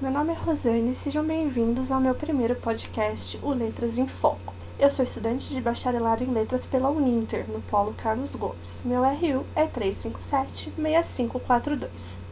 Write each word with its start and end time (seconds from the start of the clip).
Meu 0.00 0.10
nome 0.10 0.32
é 0.32 0.34
Rosane 0.34 0.92
e 0.92 0.94
sejam 0.94 1.22
bem-vindos 1.22 1.92
ao 1.92 2.00
meu 2.00 2.14
primeiro 2.14 2.54
podcast, 2.54 3.38
o 3.42 3.50
Letras 3.50 3.98
em 3.98 4.06
Foco. 4.06 4.54
Eu 4.78 4.90
sou 4.90 5.04
estudante 5.04 5.52
de 5.52 5.60
bacharelado 5.60 6.24
em 6.24 6.32
letras 6.32 6.64
pela 6.64 6.88
Uninter, 6.88 7.46
no 7.46 7.60
Polo 7.60 7.92
Carlos 7.92 8.34
Gomes. 8.34 8.80
Meu 8.82 9.02
RU 9.02 9.44
é 9.54 9.66
357-6542. 9.66 12.22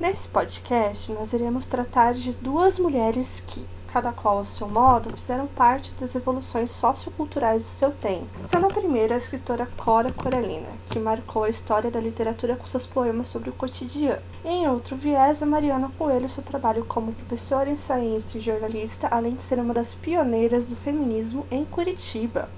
Nesse 0.00 0.28
podcast, 0.28 1.12
nós 1.12 1.34
iremos 1.34 1.66
tratar 1.66 2.14
de 2.14 2.32
duas 2.32 2.78
mulheres 2.78 3.44
que, 3.46 3.66
cada 3.92 4.12
qual 4.12 4.38
ao 4.38 4.44
seu 4.44 4.68
modo, 4.68 5.16
fizeram 5.16 5.46
parte 5.46 5.92
das 6.00 6.14
evoluções 6.14 6.70
socioculturais 6.70 7.62
do 7.62 7.68
seu 7.68 7.90
tempo. 7.90 8.26
Sendo 8.46 8.66
a 8.66 8.70
primeira 8.70 9.14
a 9.14 9.18
escritora 9.18 9.68
Cora 9.76 10.12
Coralina, 10.12 10.68
que 10.88 10.98
marcou 10.98 11.44
a 11.44 11.48
história 11.48 11.90
da 11.90 12.00
literatura 12.00 12.56
com 12.56 12.66
seus 12.66 12.86
poemas 12.86 13.28
sobre 13.28 13.50
o 13.50 13.54
cotidiano. 13.54 14.22
Em 14.44 14.68
outro 14.68 14.96
viés, 14.96 15.42
a 15.42 15.46
Mariana 15.46 15.90
Coelho 15.98 16.28
seu 16.28 16.42
trabalho 16.42 16.84
como 16.84 17.12
professora, 17.12 17.70
ensaísta 17.70 18.38
e 18.38 18.40
jornalista, 18.40 19.08
além 19.10 19.34
de 19.34 19.42
ser 19.42 19.58
uma 19.58 19.74
das 19.74 19.92
pioneiras 19.92 20.66
do 20.66 20.76
feminismo 20.76 21.46
em 21.50 21.64
Curitiba. 21.64 22.48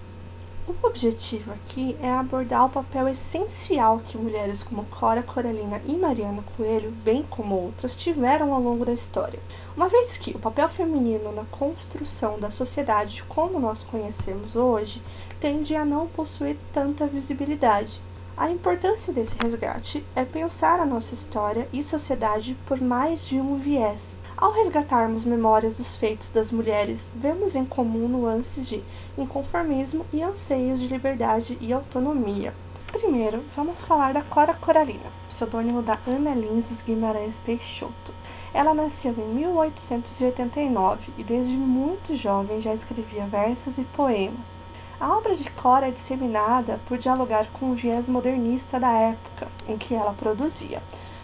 O 0.64 0.86
objetivo 0.86 1.50
aqui 1.50 1.96
é 2.00 2.08
abordar 2.08 2.66
o 2.66 2.70
papel 2.70 3.08
essencial 3.08 3.98
que 3.98 4.16
mulheres 4.16 4.62
como 4.62 4.84
Cora 4.84 5.20
Coralina 5.20 5.82
e 5.88 5.92
Mariana 5.94 6.44
Coelho, 6.56 6.92
bem 6.92 7.24
como 7.28 7.56
outras, 7.56 7.96
tiveram 7.96 8.54
ao 8.54 8.60
longo 8.60 8.84
da 8.84 8.92
história. 8.92 9.40
Uma 9.76 9.88
vez 9.88 10.16
que 10.16 10.30
o 10.30 10.38
papel 10.38 10.68
feminino 10.68 11.32
na 11.32 11.44
construção 11.46 12.38
da 12.38 12.52
sociedade 12.52 13.24
como 13.28 13.58
nós 13.58 13.82
conhecemos 13.82 14.54
hoje 14.54 15.02
tende 15.40 15.74
a 15.74 15.84
não 15.84 16.06
possuir 16.06 16.56
tanta 16.72 17.08
visibilidade. 17.08 18.00
A 18.36 18.48
importância 18.48 19.12
desse 19.12 19.36
resgate 19.42 20.04
é 20.14 20.24
pensar 20.24 20.78
a 20.78 20.86
nossa 20.86 21.12
história 21.12 21.66
e 21.72 21.82
sociedade 21.82 22.56
por 22.66 22.80
mais 22.80 23.26
de 23.26 23.40
um 23.40 23.56
viés, 23.56 24.16
ao 24.42 24.50
resgatarmos 24.50 25.24
memórias 25.24 25.76
dos 25.76 25.96
feitos 25.96 26.28
das 26.30 26.50
mulheres, 26.50 27.12
vemos 27.14 27.54
em 27.54 27.64
comum 27.64 28.08
nuances 28.08 28.66
de 28.66 28.82
inconformismo 29.16 30.04
e 30.12 30.20
anseios 30.20 30.80
de 30.80 30.88
liberdade 30.88 31.56
e 31.60 31.72
autonomia. 31.72 32.52
Primeiro, 32.88 33.44
vamos 33.54 33.84
falar 33.84 34.12
da 34.12 34.20
Cora 34.20 34.52
Coralina, 34.52 35.12
pseudônimo 35.28 35.80
da 35.80 35.96
Ana 36.08 36.34
Linzos 36.34 36.82
Guimarães 36.82 37.38
Peixoto. 37.38 38.12
Ela 38.52 38.74
nasceu 38.74 39.14
em 39.16 39.32
1889 39.32 41.12
e 41.16 41.22
desde 41.22 41.54
muito 41.54 42.16
jovem 42.16 42.60
já 42.60 42.74
escrevia 42.74 43.26
versos 43.26 43.78
e 43.78 43.82
poemas. 43.82 44.58
A 44.98 45.16
obra 45.16 45.36
de 45.36 45.48
Cora 45.50 45.86
é 45.86 45.92
disseminada 45.92 46.80
por 46.88 46.98
dialogar 46.98 47.46
com 47.52 47.70
o 47.70 47.74
viés 47.74 48.08
modernista 48.08 48.80
da 48.80 48.90
época 48.90 49.46
em 49.68 49.78
que 49.78 49.94
ela 49.94 50.12
produzia, 50.14 50.82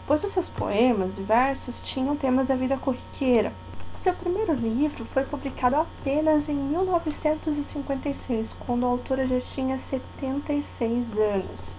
pois 0.08 0.24
os 0.24 0.32
seus 0.32 0.48
poemas 0.48 1.18
e 1.18 1.22
versos 1.22 1.82
tinham 1.82 2.16
temas 2.16 2.46
da 2.46 2.56
vida 2.56 2.78
corriqueira. 2.78 3.52
Seu 3.94 4.14
primeiro 4.14 4.54
livro 4.54 5.04
foi 5.04 5.22
publicado 5.22 5.76
apenas 5.76 6.48
em 6.48 6.54
1956, 6.54 8.56
quando 8.60 8.86
a 8.86 8.88
autora 8.88 9.26
já 9.26 9.38
tinha 9.38 9.76
76 9.76 11.18
anos. 11.18 11.76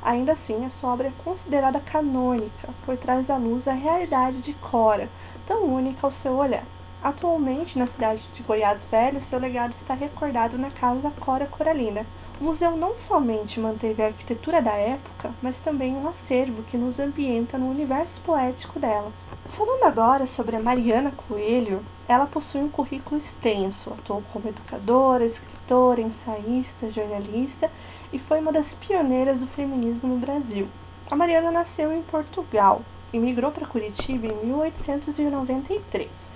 Ainda 0.00 0.32
assim, 0.32 0.64
a 0.64 0.70
sua 0.70 0.92
obra 0.92 1.08
é 1.08 1.12
considerada 1.24 1.80
canônica, 1.80 2.68
pois 2.86 3.00
traz 3.00 3.28
à 3.28 3.36
luz 3.36 3.66
a 3.66 3.72
realidade 3.72 4.38
de 4.38 4.52
Cora, 4.54 5.08
tão 5.44 5.64
única 5.64 6.06
ao 6.06 6.12
seu 6.12 6.34
olhar. 6.34 6.64
Atualmente, 7.02 7.78
na 7.78 7.88
cidade 7.88 8.24
de 8.32 8.44
Goiás 8.44 8.84
Velho, 8.84 9.20
seu 9.20 9.40
legado 9.40 9.74
está 9.74 9.92
recordado 9.92 10.56
na 10.56 10.70
Casa 10.70 11.10
Cora 11.18 11.46
Coralina, 11.46 12.06
o 12.42 12.44
museu 12.44 12.76
não 12.76 12.96
somente 12.96 13.60
manteve 13.60 14.02
a 14.02 14.06
arquitetura 14.06 14.60
da 14.60 14.72
época, 14.72 15.32
mas 15.40 15.60
também 15.60 15.94
um 15.94 16.08
acervo 16.08 16.64
que 16.64 16.76
nos 16.76 16.98
ambienta 16.98 17.56
no 17.56 17.70
universo 17.70 18.20
poético 18.22 18.80
dela. 18.80 19.12
Falando 19.50 19.84
agora 19.84 20.26
sobre 20.26 20.56
a 20.56 20.60
Mariana 20.60 21.12
Coelho, 21.12 21.84
ela 22.08 22.26
possui 22.26 22.60
um 22.60 22.68
currículo 22.68 23.16
extenso, 23.16 23.92
atuou 23.92 24.24
como 24.32 24.48
educadora, 24.48 25.24
escritora, 25.24 26.00
ensaísta, 26.00 26.90
jornalista 26.90 27.70
e 28.12 28.18
foi 28.18 28.40
uma 28.40 28.50
das 28.50 28.74
pioneiras 28.74 29.38
do 29.38 29.46
feminismo 29.46 30.08
no 30.08 30.18
Brasil. 30.18 30.66
A 31.08 31.14
Mariana 31.14 31.52
nasceu 31.52 31.92
em 31.92 32.02
Portugal 32.02 32.82
e 33.12 33.20
migrou 33.20 33.52
para 33.52 33.68
Curitiba 33.68 34.26
em 34.26 34.46
1893. 34.46 36.28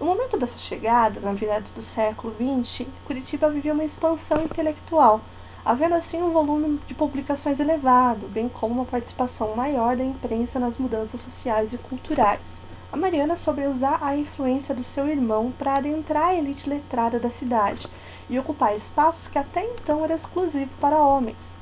No 0.00 0.06
momento 0.06 0.36
da 0.36 0.48
sua 0.48 0.58
chegada, 0.58 1.20
na 1.20 1.32
virada 1.32 1.66
do 1.72 1.82
século 1.82 2.34
XX, 2.34 2.88
Curitiba 3.04 3.48
vivia 3.48 3.72
uma 3.72 3.84
expansão 3.84 4.42
intelectual, 4.42 5.20
havendo 5.64 5.94
assim 5.94 6.22
um 6.22 6.30
volume 6.30 6.80
de 6.86 6.94
publicações 6.94 7.60
elevado, 7.60 8.26
bem 8.28 8.48
como 8.48 8.74
uma 8.74 8.84
participação 8.84 9.54
maior 9.54 9.96
da 9.96 10.04
imprensa 10.04 10.58
nas 10.58 10.78
mudanças 10.78 11.20
sociais 11.20 11.72
e 11.72 11.78
culturais. 11.78 12.60
A 12.92 12.96
Mariana 12.96 13.36
soube 13.36 13.66
usar 13.66 13.98
a 14.02 14.16
influência 14.16 14.74
do 14.74 14.84
seu 14.84 15.08
irmão 15.08 15.52
para 15.58 15.76
adentrar 15.76 16.28
a 16.28 16.34
elite 16.34 16.68
letrada 16.68 17.18
da 17.18 17.30
cidade 17.30 17.88
e 18.28 18.38
ocupar 18.38 18.76
espaços 18.76 19.28
que 19.28 19.38
até 19.38 19.64
então 19.64 20.04
eram 20.04 20.14
exclusivos 20.14 20.74
para 20.80 20.98
homens. 20.98 21.54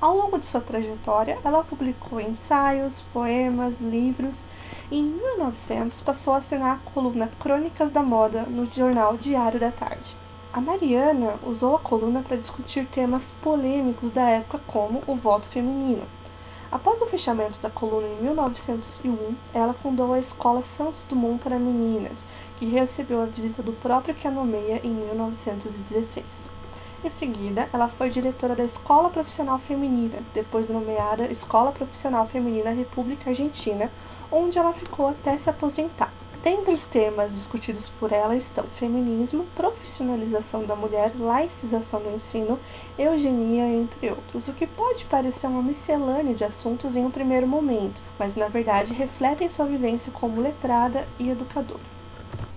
Ao 0.00 0.16
longo 0.16 0.38
de 0.38 0.46
sua 0.46 0.60
trajetória, 0.60 1.38
ela 1.44 1.64
publicou 1.64 2.20
ensaios, 2.20 3.02
poemas, 3.12 3.80
livros 3.80 4.46
e 4.90 4.98
em 4.98 5.04
1900 5.04 6.00
passou 6.00 6.34
a 6.34 6.38
assinar 6.38 6.76
a 6.76 6.90
coluna 6.90 7.30
Crônicas 7.40 7.90
da 7.90 8.02
Moda 8.02 8.42
no 8.42 8.66
jornal 8.66 9.16
Diário 9.16 9.58
da 9.58 9.70
Tarde. 9.70 10.23
A 10.54 10.60
Mariana 10.60 11.34
usou 11.42 11.74
a 11.74 11.80
coluna 11.80 12.22
para 12.22 12.36
discutir 12.36 12.86
temas 12.86 13.34
polêmicos 13.42 14.12
da 14.12 14.22
época, 14.22 14.60
como 14.68 15.02
o 15.04 15.16
voto 15.16 15.48
feminino. 15.48 16.04
Após 16.70 17.02
o 17.02 17.06
fechamento 17.06 17.58
da 17.60 17.68
coluna 17.68 18.06
em 18.06 18.22
1901, 18.22 19.34
ela 19.52 19.74
fundou 19.74 20.12
a 20.12 20.18
Escola 20.20 20.62
Santos 20.62 21.06
Dumont 21.06 21.42
para 21.42 21.58
Meninas, 21.58 22.24
que 22.56 22.66
recebeu 22.66 23.20
a 23.20 23.26
visita 23.26 23.64
do 23.64 23.72
próprio 23.72 24.14
que 24.14 24.28
a 24.28 24.30
nomeia 24.30 24.80
em 24.84 24.90
1916. 24.90 26.24
Em 27.02 27.10
seguida, 27.10 27.68
ela 27.72 27.88
foi 27.88 28.08
diretora 28.08 28.54
da 28.54 28.62
Escola 28.62 29.10
Profissional 29.10 29.58
Feminina, 29.58 30.18
depois 30.32 30.68
nomeada 30.68 31.32
Escola 31.32 31.72
Profissional 31.72 32.28
Feminina 32.28 32.70
República 32.70 33.30
Argentina, 33.30 33.90
onde 34.30 34.56
ela 34.56 34.72
ficou 34.72 35.08
até 35.08 35.36
se 35.36 35.50
aposentar. 35.50 36.12
Dentre 36.44 36.74
os 36.74 36.84
temas 36.84 37.32
discutidos 37.32 37.88
por 37.98 38.12
ela 38.12 38.36
estão 38.36 38.64
feminismo, 38.64 39.46
profissionalização 39.56 40.66
da 40.66 40.76
mulher, 40.76 41.10
laicização 41.18 42.02
do 42.02 42.14
ensino, 42.14 42.60
eugenia, 42.98 43.66
entre 43.66 44.10
outros, 44.10 44.46
o 44.46 44.52
que 44.52 44.66
pode 44.66 45.06
parecer 45.06 45.46
uma 45.46 45.62
miscelânea 45.62 46.34
de 46.34 46.44
assuntos 46.44 46.94
em 46.94 47.02
um 47.02 47.10
primeiro 47.10 47.46
momento, 47.46 47.98
mas 48.18 48.36
na 48.36 48.46
verdade 48.46 48.92
refletem 48.92 49.48
sua 49.48 49.64
vivência 49.64 50.12
como 50.12 50.42
letrada 50.42 51.08
e 51.18 51.30
educadora. 51.30 51.80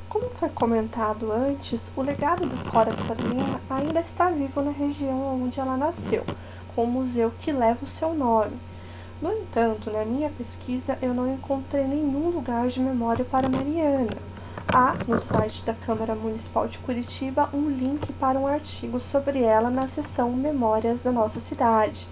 Como 0.09 0.30
foi 0.31 0.50
comentado 0.50 1.31
antes, 1.31 1.90
o 1.96 2.02
legado 2.02 2.46
do 2.46 2.70
Cora 2.70 2.94
Coralina 2.94 3.62
ainda 3.70 4.02
está 4.02 4.30
vivo 4.30 4.62
na 4.62 4.72
região 4.72 5.42
onde 5.42 5.62
ela 5.62 5.78
nasceu, 5.78 6.26
com 6.76 6.84
o 6.84 6.88
museu 6.88 7.31
que 7.40 7.53
leva 7.53 7.86
o 7.86 7.88
seu 7.88 8.14
nome. 8.14 8.59
No 9.19 9.33
entanto, 9.33 9.89
na 9.89 10.05
minha 10.05 10.29
pesquisa 10.29 10.95
eu 11.01 11.11
não 11.11 11.33
encontrei 11.33 11.85
nenhum 11.85 12.29
lugar 12.29 12.67
de 12.67 12.79
memória 12.79 13.25
para 13.25 13.50
Mariana. 13.50 14.16
Há 14.67 14.95
no 15.07 15.17
site 15.17 15.66
da 15.66 15.73
Câmara 15.73 16.13
Municipal 16.13 16.67
de 16.67 16.78
Curitiba 16.78 17.50
um 17.51 17.67
link 17.67 18.13
para 18.13 18.38
um 18.38 18.45
artigo 18.45 19.00
sobre 19.00 19.41
ela 19.41 19.72
na 19.72 19.88
seção 19.88 20.31
Memórias 20.33 21.01
da 21.01 21.11
nossa 21.11 21.39
cidade. 21.39 22.07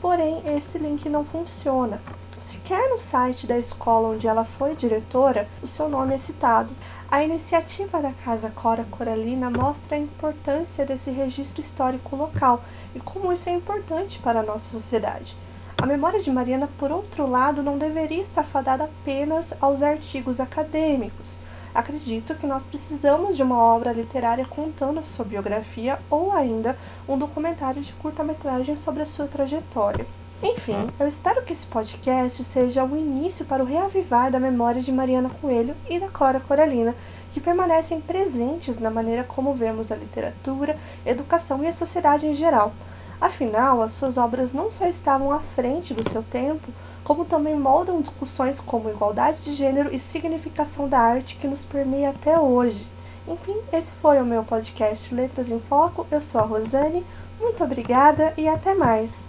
Porém, 0.00 0.42
esse 0.46 0.76
link 0.76 1.08
não 1.08 1.24
funciona. 1.24 2.00
Sequer 2.40 2.90
no 2.90 2.98
site 2.98 3.46
da 3.46 3.56
escola 3.56 4.08
onde 4.08 4.26
ela 4.26 4.44
foi 4.44 4.74
diretora, 4.74 5.46
o 5.62 5.68
seu 5.68 5.88
nome 5.88 6.14
é 6.16 6.18
citado. 6.18 6.70
A 7.08 7.22
iniciativa 7.22 8.02
da 8.02 8.10
Casa 8.10 8.50
Cora 8.50 8.84
Coralina 8.90 9.50
mostra 9.50 9.94
a 9.94 10.00
importância 10.00 10.84
desse 10.84 11.12
registro 11.12 11.60
histórico 11.60 12.16
local 12.16 12.64
e 12.92 12.98
como 12.98 13.32
isso 13.32 13.48
é 13.48 13.52
importante 13.52 14.18
para 14.18 14.40
a 14.40 14.44
nossa 14.44 14.70
sociedade. 14.70 15.36
A 15.80 15.86
memória 15.86 16.20
de 16.20 16.30
Mariana, 16.30 16.68
por 16.78 16.92
outro 16.92 17.26
lado, 17.26 17.62
não 17.62 17.78
deveria 17.78 18.20
estar 18.20 18.44
fadada 18.44 18.84
apenas 18.84 19.54
aos 19.62 19.82
artigos 19.82 20.38
acadêmicos. 20.38 21.38
Acredito 21.74 22.34
que 22.34 22.46
nós 22.46 22.64
precisamos 22.64 23.34
de 23.34 23.42
uma 23.42 23.56
obra 23.56 23.90
literária 23.90 24.44
contando 24.44 25.02
sua 25.02 25.24
biografia 25.24 25.98
ou 26.10 26.32
ainda 26.32 26.76
um 27.08 27.16
documentário 27.16 27.80
de 27.80 27.94
curta-metragem 27.94 28.76
sobre 28.76 29.02
a 29.02 29.06
sua 29.06 29.26
trajetória. 29.26 30.06
Enfim, 30.42 30.90
eu 30.98 31.08
espero 31.08 31.42
que 31.42 31.54
esse 31.54 31.64
podcast 31.64 32.44
seja 32.44 32.84
o 32.84 32.94
início 32.94 33.46
para 33.46 33.62
o 33.62 33.66
reavivar 33.66 34.30
da 34.30 34.38
memória 34.38 34.82
de 34.82 34.92
Mariana 34.92 35.30
Coelho 35.40 35.74
e 35.88 35.98
da 35.98 36.08
Cora 36.08 36.40
Coralina, 36.40 36.94
que 37.32 37.40
permanecem 37.40 38.02
presentes 38.02 38.78
na 38.78 38.90
maneira 38.90 39.24
como 39.24 39.54
vemos 39.54 39.90
a 39.90 39.96
literatura, 39.96 40.76
educação 41.06 41.64
e 41.64 41.68
a 41.68 41.72
sociedade 41.72 42.26
em 42.26 42.34
geral. 42.34 42.74
Afinal, 43.20 43.82
as 43.82 43.92
suas 43.92 44.16
obras 44.16 44.54
não 44.54 44.72
só 44.72 44.86
estavam 44.86 45.30
à 45.30 45.40
frente 45.40 45.92
do 45.92 46.08
seu 46.08 46.22
tempo, 46.22 46.72
como 47.04 47.26
também 47.26 47.54
moldam 47.54 48.00
discussões 48.00 48.60
como 48.60 48.88
igualdade 48.88 49.44
de 49.44 49.52
gênero 49.52 49.94
e 49.94 49.98
significação 49.98 50.88
da 50.88 50.98
arte 50.98 51.36
que 51.36 51.46
nos 51.46 51.62
permeia 51.62 52.10
até 52.10 52.38
hoje. 52.38 52.86
Enfim, 53.28 53.56
esse 53.72 53.92
foi 54.00 54.20
o 54.20 54.24
meu 54.24 54.42
podcast 54.42 55.14
Letras 55.14 55.50
em 55.50 55.60
Foco. 55.60 56.06
Eu 56.10 56.22
sou 56.22 56.40
a 56.40 56.44
Rosane, 56.44 57.04
muito 57.38 57.62
obrigada 57.62 58.32
e 58.38 58.48
até 58.48 58.74
mais! 58.74 59.28